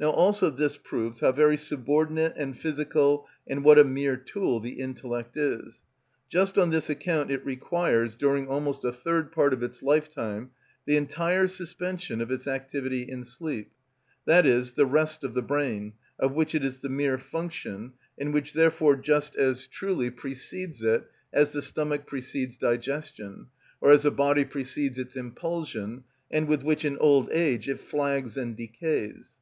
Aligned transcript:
Now 0.00 0.08
all 0.12 0.32
this 0.32 0.78
proves 0.78 1.20
how 1.20 1.30
very 1.32 1.58
subordinate 1.58 2.32
and 2.36 2.56
physical 2.56 3.26
and 3.46 3.62
what 3.62 3.78
a 3.78 3.84
mere 3.84 4.16
tool 4.16 4.60
the 4.60 4.80
intellect 4.80 5.36
is. 5.36 5.82
Just 6.30 6.56
on 6.56 6.70
this 6.70 6.88
account 6.88 7.30
it 7.30 7.44
requires, 7.44 8.16
during 8.16 8.48
almost 8.48 8.82
a 8.82 8.92
third 8.94 9.30
part 9.30 9.52
of 9.52 9.62
its 9.62 9.82
lifetime, 9.82 10.52
the 10.86 10.96
entire 10.96 11.46
suspension 11.46 12.22
of 12.22 12.30
its 12.30 12.46
activity 12.46 13.02
in 13.02 13.24
sleep, 13.24 13.70
i.e., 14.26 14.60
the 14.74 14.86
rest 14.86 15.22
of 15.22 15.34
the 15.34 15.42
brain, 15.42 15.92
of 16.18 16.32
which 16.32 16.54
it 16.54 16.64
is 16.64 16.78
the 16.78 16.88
mere 16.88 17.18
function, 17.18 17.92
and 18.16 18.32
which 18.32 18.54
therefore 18.54 18.96
just 18.96 19.36
as 19.36 19.66
truly 19.66 20.10
precedes 20.10 20.80
it 20.82 21.04
as 21.30 21.52
the 21.52 21.60
stomach 21.60 22.06
precedes 22.06 22.56
digestion, 22.56 23.48
or 23.82 23.90
as 23.92 24.06
a 24.06 24.10
body 24.10 24.46
precedes 24.46 24.98
its 24.98 25.14
impulsion, 25.14 26.04
and 26.30 26.48
with 26.48 26.62
which 26.62 26.86
in 26.86 26.96
old 26.96 27.28
age 27.32 27.68
it 27.68 27.78
flags 27.80 28.38
and 28.38 28.56
decays. 28.56 29.32